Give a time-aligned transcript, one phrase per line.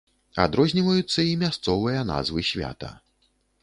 [0.45, 2.95] Адрозніваюцца і мясцовыя назвы свята.